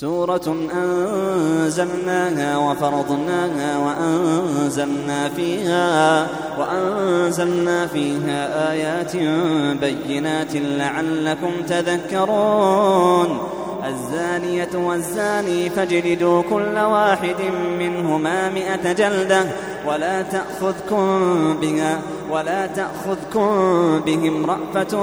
سورة 0.00 0.56
أنزلناها 0.74 2.56
وفرضناها 2.56 3.78
وأنزلنا 3.78 5.28
فيها 5.28 6.26
وأنزلنا 6.58 7.86
فيها 7.86 8.70
آيات 8.72 9.16
بينات 9.80 10.54
لعلكم 10.54 11.50
تذكرون. 11.68 13.38
الزانية 13.86 14.68
والزاني 14.74 15.70
فاجلدوا 15.70 16.42
كل 16.42 16.78
واحد 16.78 17.42
منهما 17.78 18.50
مئة 18.50 18.92
جلدة 18.92 19.44
ولا 19.86 20.22
تأخذكم 20.22 21.06
بها 21.60 22.00
ولا 22.30 22.66
تأخذكم 22.66 23.50
بهم 24.06 24.46
رأفة 24.50 24.98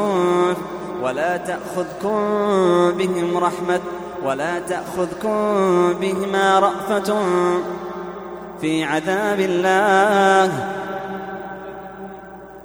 ولا 1.03 1.37
تأخذكم 1.37 2.17
بهم 2.97 3.37
رحمة 3.37 3.79
ولا 4.25 4.59
تأخذكم 4.59 5.93
بهما 5.93 6.59
رأفة 6.59 7.15
في 8.61 8.83
عذاب 8.83 9.39
الله. 9.39 10.51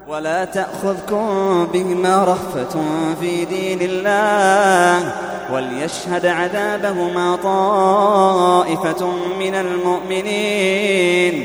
ولا 0.08 0.44
تأخذكم 0.44 1.66
بهما 1.72 2.24
رأفة 2.24 2.80
في 3.20 3.44
دين 3.44 3.78
الله. 3.82 5.12
وليشهد 5.52 6.26
عذابهما 6.26 7.36
طائفة 7.36 9.06
من 9.40 9.54
المؤمنين. 9.54 11.44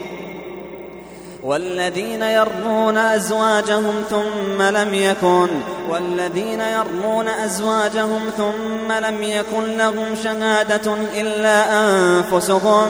والذين 1.43 2.21
يرمون 2.21 2.97
أزواجهم 2.97 4.03
ثم 4.09 4.61
لم 4.61 4.93
يكن 4.93 5.47
والذين 5.89 6.61
يرمون 6.61 7.27
أزواجهم 7.27 8.21
ثم 8.37 8.91
لم 8.91 9.23
يكن 9.23 9.77
لهم 9.77 10.15
شهادة 10.23 10.93
إلا 11.15 11.63
أنفسهم 11.73 12.89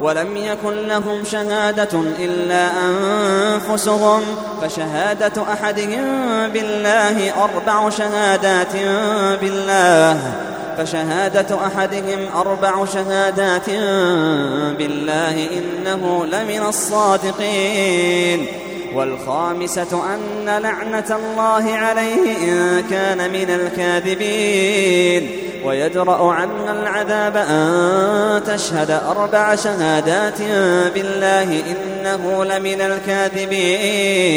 ولم 0.00 0.36
يكن 0.36 0.86
لهم 0.88 1.24
شهادة 1.24 2.00
إلا 2.18 2.68
أنفسهم 2.86 4.22
فشهادة 4.62 5.42
أحدهم 5.52 6.04
بالله 6.48 7.44
أربع 7.44 7.90
شهادات 7.90 8.72
بالله. 9.40 10.18
فشهادة 10.78 11.66
أحدهم 11.66 12.18
أربع 12.36 12.84
شهادات 12.84 13.70
بالله 14.78 15.48
إنه 15.58 16.26
لمن 16.26 16.62
الصادقين 16.68 18.46
والخامسة 18.94 20.14
أن 20.14 20.44
لعنة 20.62 21.16
الله 21.16 21.72
عليه 21.74 22.36
إن 22.38 22.84
كان 22.90 23.30
من 23.30 23.50
الكاذبين 23.50 25.30
ويدرأ 25.64 26.32
عنا 26.32 26.72
العذاب 26.82 27.36
أن 27.36 28.42
تشهد 28.46 28.90
أربع 28.90 29.54
شهادات 29.54 30.42
بالله 30.94 31.62
إنه 31.72 32.44
لمن 32.44 32.80
الكاذبين 32.80 34.36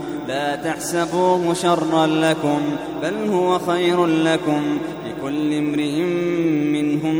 لا 0.31 0.55
تحسبوه 0.55 1.53
شرا 1.53 2.07
لكم 2.07 2.61
بل 3.01 3.29
هو 3.29 3.59
خير 3.59 4.05
لكم. 4.05 4.77
لكل 5.07 5.53
امرئ 5.53 6.01
منهم 6.77 7.15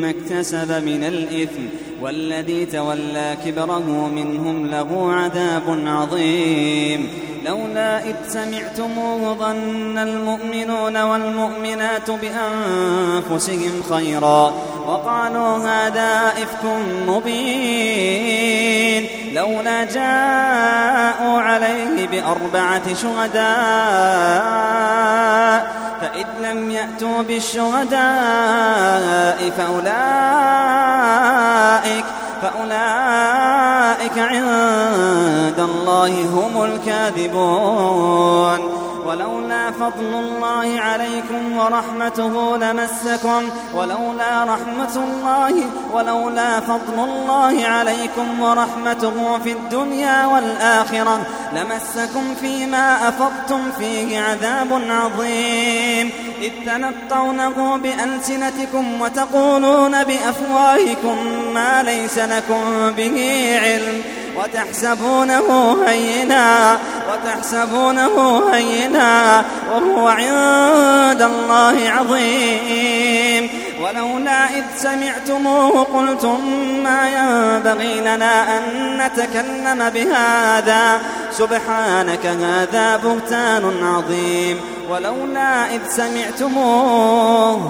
ما 0.00 0.10
اكتسب 0.10 0.72
من 0.72 1.04
الإثم 1.04 1.62
والذي 2.02 2.66
تولى 2.66 3.36
كبره 3.44 4.08
منهم 4.14 4.66
له 4.66 5.12
عذاب 5.12 5.78
عظيم. 5.86 7.08
لولا 7.46 8.04
إذ 8.04 8.14
سمعتموه 8.28 9.34
ظن 9.34 9.98
المؤمنون 9.98 11.02
والمؤمنات 11.02 12.10
بأنفسهم 12.10 13.82
خيرا 13.90 14.54
وقالوا 14.86 15.56
هذا 15.58 16.32
إفك 16.42 16.64
مبين. 17.08 19.03
لولا 19.34 19.84
جاءوا 19.84 21.40
عليه 21.40 22.06
بأربعة 22.06 22.94
شهداء 22.94 23.44
فإذ 26.00 26.26
لم 26.40 26.70
يأتوا 26.70 27.22
بالشهداء 27.22 28.00
فأولئك 29.58 30.04
فأولئك 32.42 34.18
عند 34.18 35.58
الله 35.58 36.22
هم 36.22 36.62
الكاذبون. 36.62 37.94
ولولا 39.14 39.70
فضل 39.70 40.14
الله 40.14 40.80
عليكم 40.80 41.56
ورحمته 41.58 42.56
لمسكم 42.56 43.42
ولولا 43.74 44.44
رحمة 44.44 44.96
الله 44.96 45.54
ولولا 45.92 46.60
فضل 46.60 47.04
الله 47.04 47.66
عليكم 47.66 48.40
ورحمته 48.40 49.38
في 49.44 49.52
الدنيا 49.52 50.26
والآخرة 50.26 51.26
لمسكم 51.52 52.34
فيما 52.40 53.08
أفضتم 53.08 53.60
فيه 53.78 54.20
عذاب 54.20 54.82
عظيم. 54.90 56.10
إذ 56.42 56.52
تنطونه 56.66 57.76
بألسنتكم 57.76 59.00
وتقولون 59.00 60.04
بأفواهكم 60.04 61.16
ما 61.54 61.82
ليس 61.82 62.18
لكم 62.18 62.90
به 62.96 63.16
علم. 63.62 64.02
وتحسبونه 64.36 65.76
هينا 65.86 66.78
وتحسبونه 67.12 68.42
هينا 68.52 69.44
وهو 69.72 70.08
عند 70.08 71.22
الله 71.22 71.90
عظيم. 71.90 73.50
ولولا 73.82 74.44
إذ 74.44 74.64
سمعتموه 74.76 75.84
قلتم 75.84 76.40
ما 76.82 77.08
ينبغي 77.08 78.00
لنا 78.00 78.58
أن 78.58 78.62
نتكلم 78.98 79.90
بهذا؟ 79.90 81.00
سبحانك 81.32 82.26
هذا 82.26 82.96
بهتان 82.96 83.64
عظيم. 83.82 84.60
ولولا 84.90 85.74
إذ 85.74 85.80
سمعتموه 85.88 87.60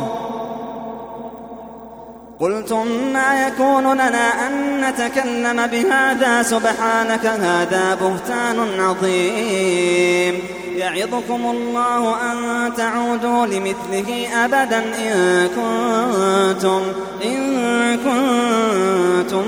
قلتم 2.41 2.87
ما 3.13 3.47
يكون 3.47 3.95
لنا 3.95 4.47
أن 4.47 4.81
نتكلم 4.81 5.67
بهذا؟ 5.67 6.43
سبحانك 6.43 7.27
هذا 7.27 7.99
بهتان 8.01 8.81
عظيم. 8.81 10.39
يعظكم 10.77 11.47
الله 11.47 12.33
أن 12.33 12.73
تعودوا 12.77 13.47
لمثله 13.47 14.29
أبدا 14.45 14.79
إن 14.79 15.49
كنتم, 15.49 16.83
إن 17.25 17.97
كنتم 17.97 19.45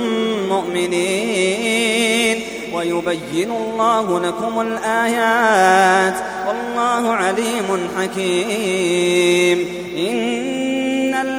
مؤمنين. 0.48 2.40
ويبين 2.74 3.50
الله 3.50 4.20
لكم 4.20 4.60
الآيات. 4.60 6.14
والله 6.48 7.14
عليم 7.14 7.88
حكيم. 7.98 9.58
إن 9.98 10.45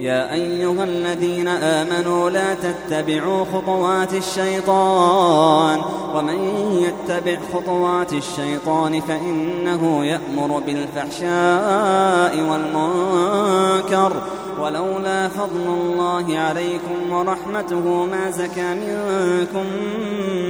يا 0.00 0.32
أيها 0.32 0.84
الذين 0.84 1.48
آمنوا 1.48 2.30
لا 2.30 2.54
تتبعوا 2.54 3.44
خطوات 3.44 4.14
الشيطان 4.14 5.80
ومن 6.14 6.38
يتبع 6.72 7.38
خطوات 7.52 8.12
الشيطان 8.12 9.00
فإنه 9.00 10.04
يأمر 10.04 10.62
بالفحشاء 10.66 12.36
والمنكر 12.50 14.12
ولولا 14.60 15.28
فضل 15.28 15.66
الله 15.66 16.38
عليكم 16.38 17.12
ورحمته 17.12 18.06
ما 18.06 18.30
زكى 18.30 18.74
منكم 18.74 19.64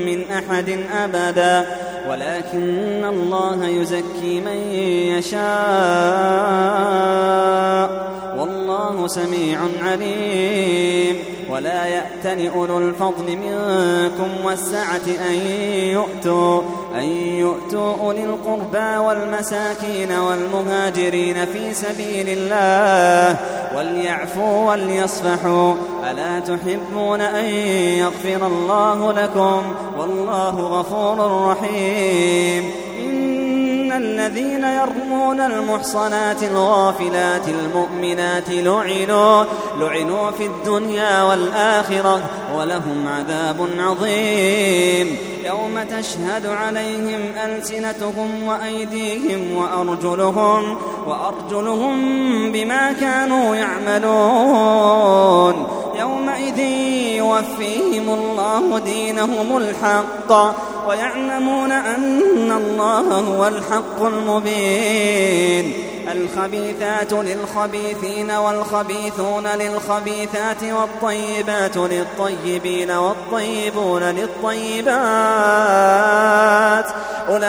من 0.07 0.25
أحد 0.31 0.79
أبدا 0.93 1.67
ولكن 2.09 3.05
الله 3.05 3.67
يزكي 3.67 4.41
من 4.41 4.57
يشاء 5.19 5.45
والله 8.85 9.07
سميع 9.07 9.59
عليم. 9.83 11.17
ولا 11.51 11.87
يأتن 11.87 12.47
أولو 12.47 12.79
الفضل 12.79 13.37
منكم 13.37 14.45
والسعة 14.45 15.07
أن 15.31 15.35
يؤتوا 15.93 16.63
أن 16.95 17.05
يؤتوا 17.39 17.95
أولي 18.01 18.25
القربى 18.25 18.97
والمساكين 18.97 20.13
والمهاجرين 20.13 21.45
في 21.45 21.75
سبيل 21.75 22.29
الله. 22.29 23.37
وليعفوا 23.77 24.71
وليصفحوا. 24.71 25.75
ألا 26.11 26.41
تحبون 26.41 27.21
أن 27.21 27.45
يغفر 27.99 28.47
الله 28.47 29.13
لكم؟ 29.13 29.63
والله 29.99 30.51
غفور 30.51 31.49
رحيم. 31.51 32.71
الذين 33.97 34.65
يرمون 34.65 35.41
المحصنات 35.41 36.43
الغافلات 36.43 37.49
المؤمنات 37.49 38.51
لعنوا 38.51 39.47
لعنوا 39.81 40.31
في 40.31 40.47
الدنيا 40.47 41.23
والآخرة 41.23 42.21
ولهم 42.57 43.09
عذاب 43.09 43.69
عظيم. 43.79 45.17
يوم 45.45 45.83
تشهد 45.83 46.47
عليهم 46.47 47.21
ألسنتهم 47.45 48.43
وأيديهم 48.47 49.57
وأرجلهم 49.57 50.77
وأرجلهم 51.07 51.97
بما 52.53 52.93
كانوا 52.93 53.57
يعملون. 53.57 55.05
يومئذ 56.01 56.59
يوفيهم 57.17 58.09
الله 58.15 58.79
دينهم 58.79 59.57
الحق. 59.57 60.55
ويعلمون 60.89 61.73
أن 61.73 62.53
الله 62.53 63.19
هو 63.19 63.47
الحق 63.47 64.03
المبين. 64.03 65.73
الخبيثات 66.13 67.13
للخبيثين 67.13 68.31
والخبيثون 68.31 69.47
للخبيثات 69.47 70.63
والطيبات 70.63 71.77
للطيبين 71.77 72.91
والطيبون 72.91 74.03
للطيبات. 74.03 74.95
أولئك 77.29 77.45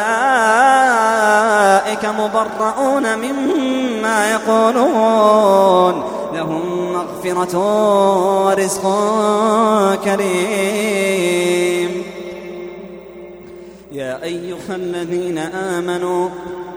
مبرؤون 2.06 3.16
مما 3.16 4.32
يقولون. 4.32 6.04
لهم 6.34 6.94
مغفرة 6.94 7.58
ورزق 8.46 8.84
كريم. 10.06 11.85
يا 14.16 14.24
أيها 14.24 14.76
الذين 14.76 15.38
آمنوا 15.38 16.30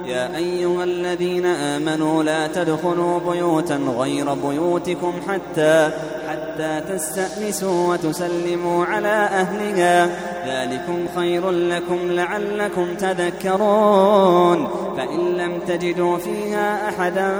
يا 0.06 0.36
أيها 0.36 0.84
الذين 0.84 1.46
آمنوا 1.46 2.22
لا 2.22 2.46
تدخلوا 2.46 3.20
بيوتا 3.30 3.76
غير 3.98 4.34
بيوتكم 4.34 5.12
حتى 5.28 5.90
حتى 6.28 6.80
تستأنسوا 6.88 7.92
وتسلموا 7.92 8.84
على 8.84 9.08
أهلها. 9.08 10.08
ذلكم 10.46 11.06
خير 11.16 11.50
لكم 11.50 11.98
لعلكم 12.12 12.94
تذكرون. 12.94 14.68
فإن 14.96 15.20
لم 15.36 15.60
تجدوا 15.68 16.18
فيها 16.18 16.88
أحدا 16.88 17.30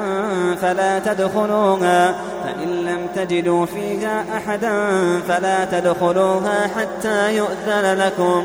فلا 0.60 0.98
تدخلوها. 0.98 2.12
فإن 2.44 2.68
لم 2.68 3.06
تجدوا 3.16 3.66
فيها 3.66 4.24
أحدا 4.36 4.90
فلا 5.28 5.64
تدخلوها 5.64 6.66
حتى 6.66 7.36
يؤذن 7.36 7.98
لكم. 7.98 8.44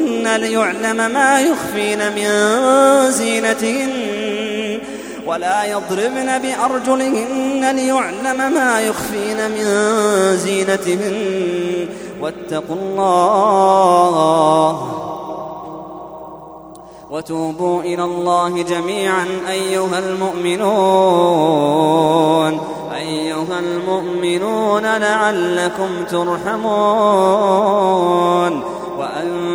ليعلم 0.27 1.11
ما 1.13 1.41
يخفين 1.41 2.11
من 2.15 2.29
زينتهن 3.11 3.91
ولا 5.27 5.63
يضربن 5.65 6.39
بأرجلهن 6.39 7.75
ليعلم 7.75 8.53
ما 8.53 8.81
يخفين 8.81 9.51
من 9.51 9.65
زينتهن 10.37 11.87
واتقوا 12.21 12.75
الله 12.75 13.71
وتوبوا 17.11 17.81
إلى 17.81 18.03
الله 18.03 18.63
جميعا 18.63 19.25
أيها 19.49 19.99
المؤمنون. 19.99 20.71
أيها 22.95 23.59
المؤمنون 23.59 24.83
لعلكم 24.83 26.05
ترحمون. 26.11 26.61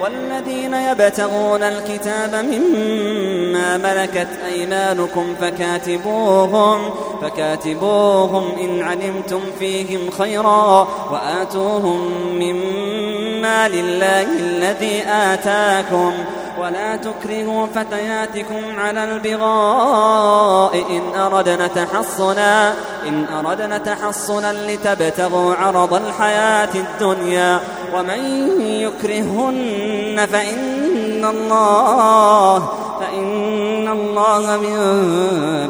والذين 0.00 0.74
يبتغون 0.74 1.62
الكتاب 1.62 2.34
مما 2.34 3.76
ملكت 3.76 4.28
أيمانكم 4.46 5.34
فكاتبوهم 5.40 6.90
فكاتبوهم 7.22 8.44
إن 8.60 8.82
علمتم 8.82 9.40
فيهم 9.58 10.10
خيرا 10.10 10.88
وآتوهم 11.12 12.10
مما 12.32 13.68
لله 13.68 14.22
الذي 14.22 15.02
آتاكم 15.06 16.12
ولا 16.60 16.96
تكرهوا 16.96 17.66
فتياتكم 17.66 18.78
على 18.78 19.04
البغاء 19.04 20.84
إن 20.90 21.20
أردنا 21.20 21.66
تحصنا 21.66 22.74
إن 23.08 23.24
أردنا 23.24 23.78
تحصنا 23.78 24.52
لتبتغوا 24.52 25.54
عرض 25.54 25.94
الحياة 25.94 26.68
الدنيا. 26.74 27.60
ومن 27.94 28.50
يكرهن 28.60 30.26
فإن 30.32 31.24
الله 31.24 32.58
فإن 33.00 33.88
الله 33.88 34.56
من 34.56 34.78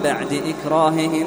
بعد 0.04 0.42
إكراههن 0.46 1.26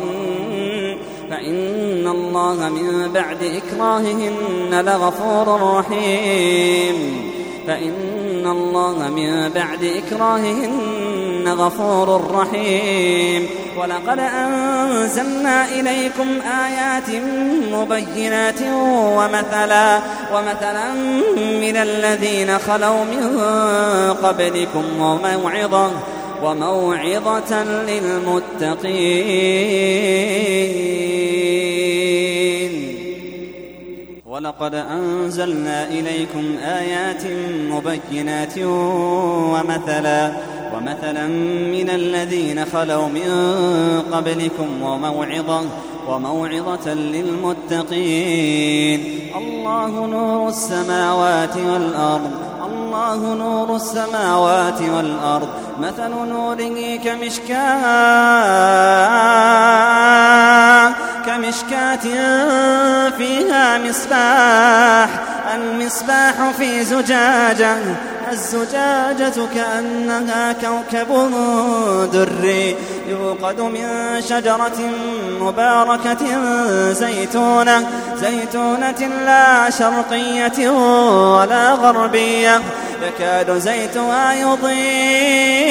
فإن 1.29 2.07
الله 2.07 2.69
من 2.69 3.11
بعد 3.13 3.43
إكراههن 3.43 4.85
لغفور 4.85 5.77
رحيم. 5.77 7.31
فإن 7.67 8.20
الله 8.47 9.09
من 9.09 9.49
بعد 9.49 9.83
إكراههن 9.83 11.47
غفور 11.47 12.31
رحيم 12.31 13.47
ولقد 13.77 14.19
أنزلنا 14.19 15.65
إليكم 15.65 16.27
آيات 16.65 17.23
مبينات 17.71 18.61
ومثلا 19.17 19.99
ومثلا 20.33 20.93
من 21.61 21.75
الذين 21.75 22.59
خلوا 22.59 23.03
من 23.03 23.39
قبلكم 24.23 24.83
وموعظة 25.01 25.91
وموعظة 26.43 27.63
للمتقين 27.63 29.01
ولقد 34.41 34.75
أنزلنا 34.75 35.87
إليكم 35.87 36.57
آيات 36.63 37.23
مبينات 37.71 38.57
ومثلا 39.53 40.31
ومثلا 40.73 41.27
من 41.75 41.89
الذين 41.89 42.65
خلوا 42.65 43.07
من 43.07 43.31
قبلكم 44.11 44.81
وموعظة 44.81 45.61
وموعظة 46.07 46.93
للمتقين. 46.93 48.09
الله 49.35 50.05
نور 50.05 50.49
السماوات 50.49 51.57
والأرض 51.57 52.31
الله 52.65 53.33
نور 53.35 53.75
السماوات 53.75 54.81
والأرض. 54.81 55.49
مثل 55.81 56.09
نوره 56.09 56.97
كمشكاة. 57.05 57.81
كمشكاة 61.25 61.95
فيها 63.17 63.77
مصباح 63.77 65.09
المصباح 65.55 66.51
في 66.57 66.83
زجاجة 66.83 67.77
الزجاجة 68.31 69.47
كأنها 69.55 70.53
كوكب 70.53 71.31
دري 72.13 72.75
يوقد 73.07 73.61
من 73.61 74.21
شجرة 74.29 74.91
مباركة 75.41 76.23
زيتونة 76.91 77.87
زيتونة 78.15 79.09
لا 79.25 79.69
شرقية 79.69 80.69
ولا 80.69 81.71
غربية 81.73 82.61
يكاد 83.07 83.57
زيتها 83.57 84.33
يضيء 84.33 85.61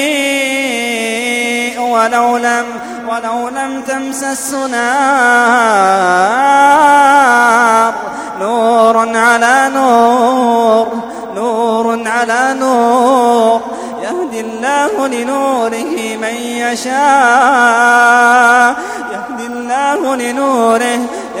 ولو 1.79 2.37
لم 2.37 2.65
ولو 3.11 3.49
لم 3.49 3.81
تمسس 3.81 4.53
نار 4.53 4.71
نور 8.39 9.17
على 9.17 9.69
نور 9.73 10.87
نور 11.35 12.07
على 12.07 12.55
نور. 12.59 13.61
يهدي 14.03 14.39
الله 14.39 15.07
لنوره 15.07 16.17
من 16.21 16.35
يشاء. 16.63 16.91
يهدي 19.11 19.45
الله 19.47 20.15
لنوره 20.15 20.99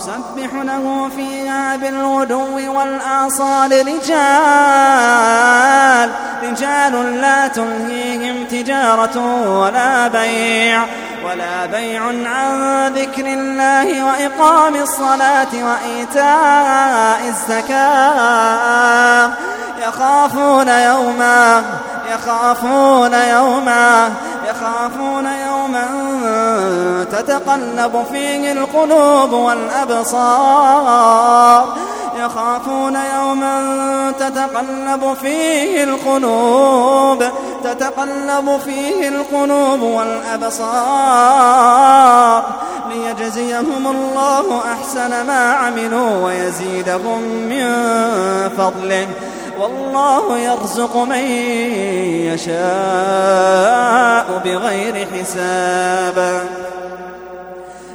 يسبح 0.00 0.54
له 0.54 1.10
فيها 1.16 1.76
بالغدو 1.76 2.78
والآصال 2.78 3.86
رجال 3.86 4.10
رجال 6.42 7.20
لا 7.20 7.48
تلهيهم 7.48 8.44
تجارة 8.44 9.18
ولا 9.60 10.08
بيع 10.08 10.84
ولا 11.24 11.66
بيع 11.66 12.02
عن 12.04 12.92
ذكر 12.94 13.26
الله 13.26 14.04
وإقام 14.04 14.76
الصلاة 14.76 15.48
وإيتاء 15.54 17.20
الزكاة. 17.28 18.70
يخافون 19.88 20.68
يوما 20.68 21.64
يخافون 22.12 23.12
يوما 23.12 24.12
يخافون 24.50 25.26
يوما 25.26 26.09
تتقلب 27.04 28.04
فيه 28.12 28.52
القلوب 28.52 29.32
والأبصار. 29.32 30.88
يخافون 32.24 32.98
يوما 33.16 34.12
تتقلب 34.18 35.16
فيه 35.22 35.84
القلوب 35.84 37.24
تتقلب 37.64 38.60
فيه 38.64 39.08
القلوب 39.08 39.82
والأبصار. 39.82 41.00
ليجزيهم 42.90 43.86
الله 43.86 44.60
أحسن 44.72 45.26
ما 45.26 45.52
عملوا 45.52 46.24
ويزيدهم 46.24 47.20
من 47.22 47.66
فضله. 48.58 49.06
والله 49.60 50.38
يرزق 50.38 50.96
من 50.96 51.24
يشاء 52.32 54.40
بغير 54.44 55.06
حساب. 55.14 56.42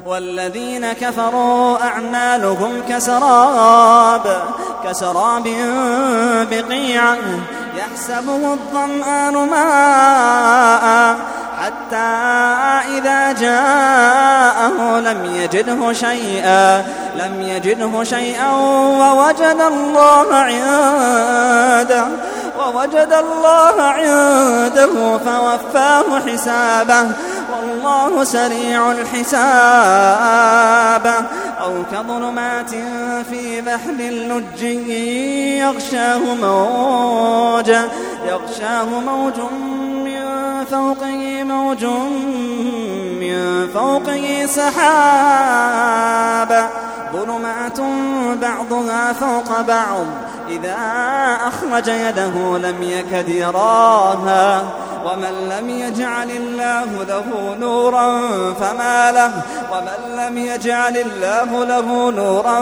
والذين 0.06 0.94
كفروا 0.94 1.78
أعمالهم 1.84 2.82
كسراب 2.90 4.44
كسراب 4.84 5.48
بقيعة 6.52 7.18
يحسبه 7.78 8.54
الظمآن 8.54 9.34
ماء 9.50 11.16
حتى 11.62 12.10
إذا 12.98 13.32
جاءه 13.32 15.00
لم 15.00 15.26
يجده 15.36 15.94
شيئا 15.94 16.86
لم 17.16 17.42
يجده 17.42 18.04
شيئا 18.04 18.52
ووجد 19.02 19.62
الله 19.62 20.36
عنده. 20.36 22.06
ووجد 22.60 23.14
الله 23.14 23.82
عنده 23.82 25.18
فوفاه 25.18 26.20
حسابه. 26.28 27.12
والله 27.52 28.24
سريع 28.24 28.92
الحساب. 28.92 29.46
أو 31.62 31.84
كظلمات 31.92 32.70
في 33.30 33.62
بحر 33.62 34.00
اللج 34.00 34.62
يغشاه 35.62 36.20
موج. 36.42 37.70
يغشاه 38.28 38.86
موج 38.86 39.40
من 40.06 40.26
فوقه 40.72 41.44
موج 41.44 41.86
من 43.22 43.68
فوقه 43.74 44.46
سحاب. 44.46 46.06
ظلمات 47.14 47.80
بعضها 48.42 49.14
فوق 49.14 49.62
بعض. 49.62 50.06
إذا 50.50 50.78
أخرج 51.48 51.88
يده 51.88 52.58
لم 52.58 52.84
يكد 52.84 53.30
يراها 53.30 54.64
ومن 55.06 55.50
لم 55.50 55.70
يجعل 55.70 56.32
الله 56.32 57.04
له 57.08 57.56
نورا 57.60 58.20
فما 58.54 59.12
له 59.12 59.32
ومن 59.72 60.16
لم 60.18 60.38
يجعل 60.38 60.98
الله 60.98 61.66
له 61.66 62.12
نورا 62.12 62.60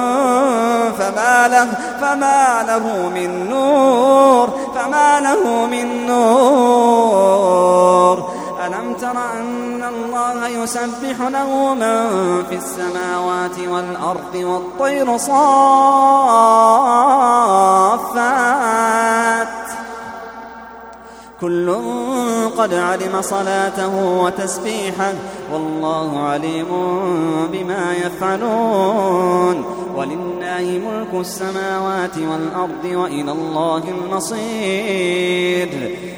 فما 0.99 1.47
له 1.47 1.67
فما 2.01 2.63
له 2.67 3.09
من 3.09 3.49
نور 3.49 4.49
فما 4.75 5.19
له 5.19 5.65
من 5.65 6.07
نور. 6.07 7.23
تر 9.01 9.17
أن 9.39 9.83
الله 9.83 10.47
يسبح 10.47 11.21
له 11.21 11.73
من 11.73 12.43
في 12.49 12.55
السماوات 12.55 13.59
والأرض 13.59 14.35
والطير 14.35 15.17
صافات. 15.17 15.43
كل 21.41 21.75
قد 22.57 22.73
علم 22.73 23.21
صلاته 23.21 24.21
وتسبيحه 24.23 25.13
والله 25.53 26.19
عليم 26.19 26.67
بما 27.51 27.93
يفعلون. 27.93 29.65
ولله 29.95 30.81
ملك 30.85 31.13
السماوات 31.13 32.17
والأرض 32.17 32.85
وإلى 32.85 33.31
الله 33.31 33.83
المصير. 33.87 35.69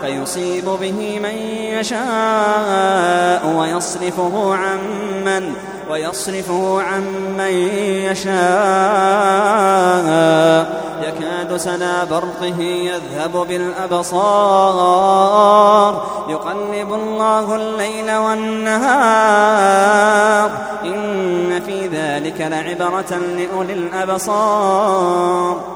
فيصيب 0.00 0.64
به 0.64 1.20
من 1.22 1.36
يشاء 1.78 3.46
ويصرفه 3.58 4.54
عن 4.54 4.78
من 5.24 5.52
ويصرفه 5.90 6.82
عن 6.82 7.02
من 7.38 7.52
يشاء. 8.10 8.36
يكاد 11.02 11.56
سنا 11.56 12.04
برقه 12.04 12.60
يذهب 12.60 13.46
بالأبصار. 13.48 14.86
يقلب 16.28 16.94
الله 16.94 17.54
الليل 17.54 18.16
والنهار. 18.16 18.86
إن 20.84 21.60
في 21.66 21.86
ذلك 21.86 22.40
لعبرة 22.40 23.18
لأولي 23.36 23.72
الأبصار. 23.72 25.75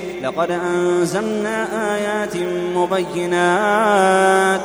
لقد 0.23 0.51
أنزلنا 0.51 1.67
آيات 1.95 2.37
مبينات. 2.75 4.61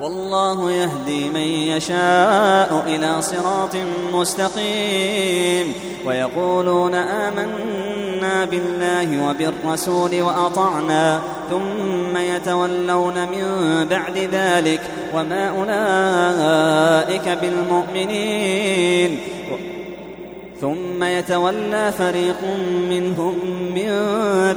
والله 0.00 0.72
يهدي 0.72 1.28
من 1.28 1.40
يشاء 1.40 2.84
إلى 2.86 3.22
صراط 3.22 3.76
مستقيم. 4.12 5.72
ويقولون 6.06 6.94
آمنا 6.94 8.44
بالله 8.44 9.28
وبالرسول 9.28 10.22
وأطعنا 10.22 11.20
ثم 11.50 12.16
يتولون 12.16 13.14
من 13.14 13.44
بعد 13.90 14.28
ذلك 14.32 14.80
وما 15.14 15.48
أولئك 15.48 17.28
بالمؤمنين. 17.28 19.18
ثم 20.60 21.02
يتولى 21.02 21.92
فريق 21.98 22.36
منهم 22.90 23.34
من 23.74 23.90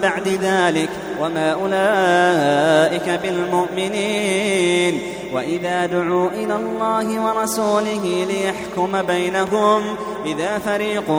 بعد 0.02 0.28
ذلك 0.28 0.90
وما 1.22 1.52
أولئك 1.52 3.20
بالمؤمنين. 3.24 5.02
وإذا 5.34 5.86
دعوا 5.86 6.30
إلى 6.30 6.56
الله 6.56 7.26
ورسوله 7.26 8.26
ليحكم 8.30 9.02
بينهم 9.02 9.82
إذا 10.26 10.58
فريق 10.58 11.12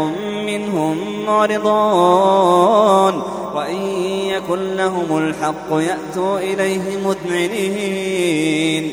منهم 0.47 1.25
معرضون. 1.27 3.23
وإن 3.55 3.83
يكن 4.27 4.77
لهم 4.77 5.19
الحق 5.19 5.73
يأتوا 5.73 6.39
إليه 6.39 6.99
مذعنين. 7.07 8.93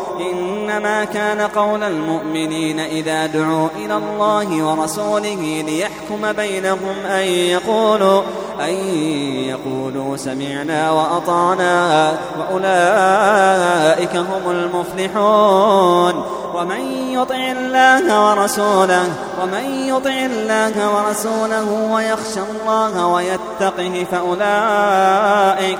إنما 0.71 1.03
كان 1.03 1.41
قول 1.41 1.83
المؤمنين 1.83 2.79
إذا 2.79 3.25
دعوا 3.25 3.67
إلى 3.75 3.97
الله 3.97 4.63
ورسوله 4.63 5.63
ليحكم 5.67 6.31
بينهم 6.31 6.95
أن 7.05 7.27
يقولوا 7.27 8.21
أن 8.61 8.73
يقولوا 9.49 10.17
سمعنا 10.17 10.91
وأطعنا 10.91 12.11
وأولئك 12.39 14.15
هم 14.15 14.51
المفلحون 14.51 16.23
ومن 16.55 17.11
يطع 17.13 17.35
الله 17.35 18.29
ورسوله 18.29 19.03
ومن 19.41 19.87
يطع 19.87 20.25
الله 20.25 20.95
ورسوله 20.95 21.91
ويخشى 21.93 22.39
الله 22.39 23.07
ويتقه 23.07 24.05
فأولئك 24.11 25.79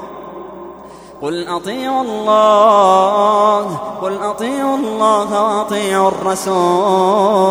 قل 1.21 1.47
أطيعوا 1.47 2.01
الله 2.01 3.75
قل 4.01 4.17
أطيعوا 4.17 4.77
الله 4.77 5.43
وأطيعوا 5.43 6.07
الرسول. 6.07 7.41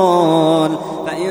فإن 1.06 1.30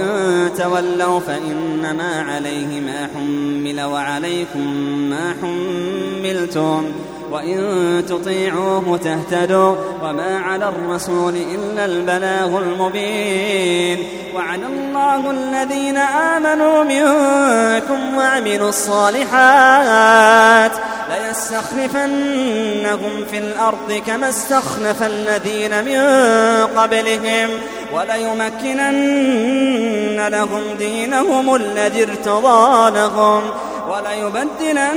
تولوا 0.57 1.19
فإنما 1.19 2.21
عليه 2.21 2.79
ما 2.81 3.09
حمل 3.15 3.81
وعليكم 3.81 4.67
ما 5.09 5.35
حملتم. 5.41 6.83
وإن 7.31 8.03
تطيعوه 8.09 8.97
تهتدوا 8.97 9.75
وما 10.03 10.39
على 10.39 10.69
الرسول 10.69 11.35
إلا 11.35 11.85
البلاغ 11.85 12.57
المبين 12.57 14.07
وعلى 14.35 14.65
الله 14.65 15.31
الذين 15.31 15.97
آمنوا 15.97 16.83
منكم 16.83 18.17
وعملوا 18.17 18.69
الصالحات 18.69 20.71
ليستخلفنهم 21.09 23.25
في 23.31 23.37
الأرض 23.37 24.01
كما 24.07 24.29
استخلف 24.29 25.03
الذين 25.03 25.85
من 25.85 25.99
قبلهم 26.77 27.49
وليمكنن 27.93 29.47
لهم 30.27 30.61
دينهم 30.77 31.55
الذي 31.55 32.03
ارتضى 32.03 32.91
لهم 32.91 33.41
وليبدلنهم 33.89 34.93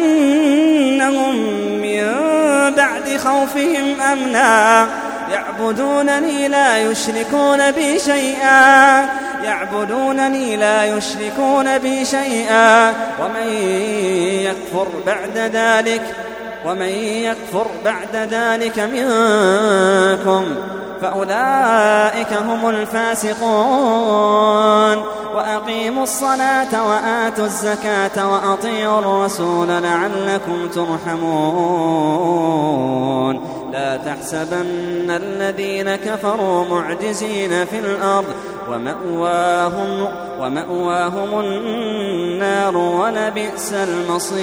خوفهم 3.19 4.01
أمنا. 4.01 4.87
يعبدونني 5.33 6.49
لا 6.49 6.79
يشركون 6.79 7.71
بي 7.71 7.99
شيئا. 7.99 9.07
يعبدونني 9.45 10.57
لا 10.57 10.85
يشركون 10.85 11.79
بي 11.79 12.05
شيئا. 12.05 12.89
ومن 12.91 13.47
يكفر 14.43 14.89
بعد 15.07 15.39
ذلك 15.55 16.03
ومن 16.67 16.93
يكفر 16.99 17.67
بعد 17.85 18.17
ذلك 18.17 18.79
منكم. 18.79 20.55
فأولئك 21.03 22.33
هم 22.33 22.69
الفاسقون. 22.69 23.43
وأقيموا 25.35 26.03
الصلاة 26.03 26.89
وآتوا 26.89 27.45
الزكاة 27.45 28.33
وأطيعوا 28.33 28.99
الرسول 28.99 29.69
لعلكم 29.69 30.69
ترحمون. 30.69 31.33
لا 33.73 33.97
تحسبن 33.97 35.11
الذين 35.11 35.97
كفروا 35.97 36.65
معجزين 36.65 37.65
في 37.65 37.79
الأرض. 37.79 38.35
ومأواهم, 38.71 40.09
ومأواهم 40.41 41.41
النار 41.41 42.77
ولبئس 42.77 43.73
المصير. 43.73 44.43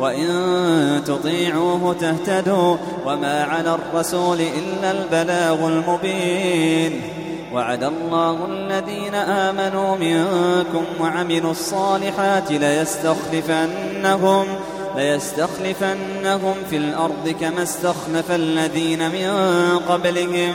وإن 0.00 1.02
تطيعوه 1.06 1.94
تهتدوا 2.00 2.76
وما 3.06 3.42
على 3.42 3.74
الرسول 3.74 4.40
إلا 4.40 4.90
البلاغ 4.90 5.68
المبين. 5.68 7.02
وعد 7.52 7.84
الله 7.84 8.46
الذين 8.46 9.14
آمنوا 9.14 9.96
منكم 9.96 10.84
وعملوا 11.00 11.50
الصالحات 11.50 12.52
ليستخلفنهم 12.52 14.46
ليستخلفنهم 14.96 16.54
في 16.70 16.76
الأرض 16.76 17.34
كما 17.40 17.62
استخلف 17.62 18.30
الذين 18.30 19.08
من 19.08 19.30
قبلهم. 19.88 20.54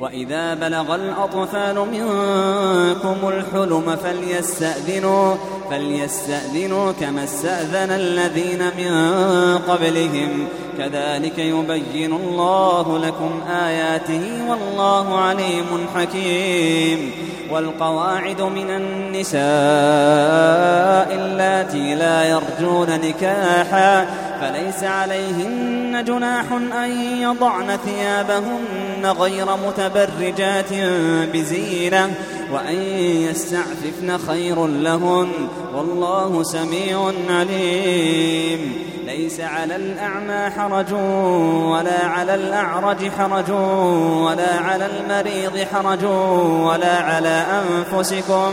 وإذا 0.00 0.54
بلغ 0.54 0.94
الأطفال 0.94 1.74
منكم 1.74 3.28
الحلم 3.28 3.96
فليستأذنوا 3.96 5.34
فليستأذنوا 5.70 6.92
كما 6.92 7.24
استأذن 7.24 7.90
الذين 7.90 8.62
من 8.78 8.92
قبلهم. 9.58 10.48
كذلك 10.78 11.38
يبين 11.38 12.12
الله 12.12 12.98
لكم 12.98 13.40
آياته 13.50 14.50
والله 14.50 15.18
عليم 15.18 15.86
حكيم. 15.94 17.12
والقواعد 17.52 18.40
من 18.40 18.70
النساء 18.70 19.40
نكاحا 23.04 24.06
فليس 24.40 24.84
عليهن 24.84 26.04
جناح 26.04 26.44
أن 26.52 26.90
يضعن 27.22 27.76
ثيابهن 27.84 29.06
غير 29.06 29.46
متبرجات 29.66 30.72
بزينة 31.32 32.10
وأن 32.52 32.74
يستعففن 33.30 34.18
خير 34.28 34.66
لهن 34.66 35.28
والله 35.74 36.42
سميع 36.42 37.12
عليم. 37.30 38.72
ليس 39.06 39.40
على 39.40 39.76
الأعمى 39.76 40.50
حرج 40.50 40.92
ولا 41.72 42.06
على 42.06 42.34
الأعرج 42.34 43.10
حرج 43.18 43.50
ولا 44.24 44.54
على 44.54 44.86
المريض 44.86 45.66
حرج 45.72 46.04
ولا 46.64 46.96
على 46.96 47.44
أنفسكم. 47.62 48.52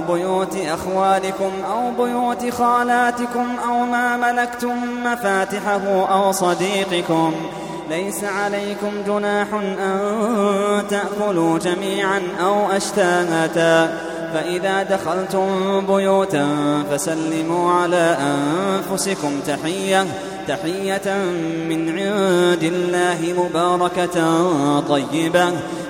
بيوت 0.00 0.56
أخوالكم 0.56 1.52
أو 1.70 2.04
بيوت 2.04 2.54
خالاتكم 2.54 3.46
أو 3.68 3.84
ما 3.84 4.16
ملكتم 4.16 5.04
مفاتحه 5.04 6.06
أو 6.12 6.32
صديقكم. 6.32 7.34
ليس 7.90 8.24
عليكم 8.24 8.90
جناح 9.06 9.46
أن 9.54 10.82
تأكلوا 10.90 11.58
جميعا 11.58 12.22
أو 12.40 12.70
أشتاتا. 12.70 13.98
فإذا 14.34 14.82
دخلتم 14.82 15.46
بيوتا 15.86 16.46
فسلموا 16.90 17.72
على 17.72 18.16
أنفسكم 18.20 19.40
تحية 19.46 20.06
تحية 20.48 21.14
من 21.68 21.88
عند 21.88 22.62
الله 22.62 23.34
مباركة 23.38 24.16
طيبة. 24.80 25.52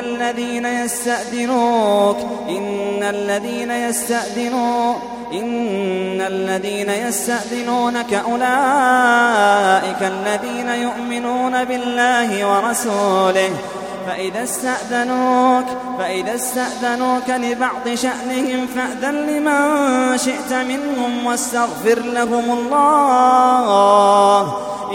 الذين 0.00 0.66
يستأذنوك. 0.66 2.16
إن 2.48 3.02
الذين 3.02 3.70
يستأذنوك. 3.70 4.96
إن 5.32 6.20
الذين 6.20 6.90
يستأذنونك 6.90 8.14
أولئك 8.14 10.02
الذين 10.02 10.68
يؤمنون 10.68 11.64
بالله 11.64 12.46
ورسوله. 12.46 13.50
فإذا 14.06 14.42
استأذنوك 14.44 15.64
فإذا 15.98 16.34
استأذنوك 16.34 17.30
لبعض 17.30 17.94
شأنهم 17.94 18.66
فأذن 18.66 19.14
لمن 19.14 20.18
شئت 20.18 20.52
منهم 20.52 21.26
واستغفر 21.26 21.98
لهم 21.98 22.58
الله. 22.58 24.42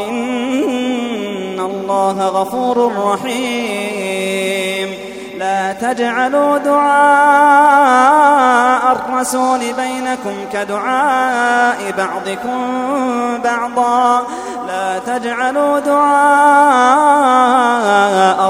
إن 0.10 1.60
الله 1.60 2.28
غفور 2.28 2.94
رحيم. 3.06 4.59
تجعلوا 5.82 6.58
دعاء 6.58 8.00
الرسول 8.92 9.60
بينكم 9.60 10.36
كدعاء 10.54 11.78
بعضكم 11.98 12.58
بعضا. 13.44 14.24
لا 14.68 15.00
تجعلوا 15.00 15.80
دعاء 15.80 16.10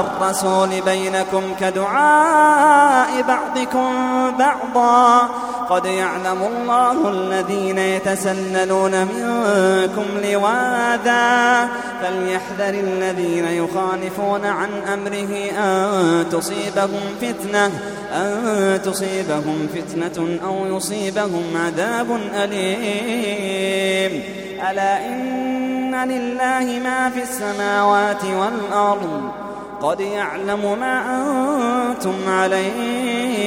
الرسول 0.00 0.80
بينكم 0.80 1.54
كدعاء 1.60 2.79
بعضكم 3.22 3.90
بعضا. 4.38 5.28
قد 5.70 5.84
يعلم 5.84 6.42
الله 6.42 7.08
الذين 7.10 7.78
يتسللون 7.78 8.90
منكم 8.90 10.04
لواذا. 10.24 11.68
فليحذر 12.02 12.74
الذين 12.80 13.44
يخالفون 13.44 14.46
عن 14.46 14.68
أمره 14.92 15.50
أن 15.58 16.26
تصيبهم 16.32 17.00
فتنة 17.20 17.70
أن 18.12 18.80
تصيبهم 18.84 19.68
فتنة 19.74 20.38
أو 20.46 20.76
يصيبهم 20.76 21.44
عذاب 21.56 22.20
أليم. 22.34 24.22
ألا 24.70 25.06
إن 25.06 25.94
لله 26.08 26.80
ما 26.84 27.10
في 27.10 27.22
السماوات 27.22 28.24
والأرض؟ 28.24 29.30
قد 29.82 30.00
يعلم 30.00 30.78
ما 30.80 31.02
أنتم 31.90 32.14
عليه. 32.28 33.09